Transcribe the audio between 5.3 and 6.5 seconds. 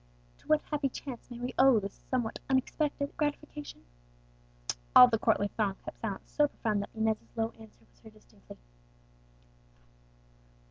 throng kept silence so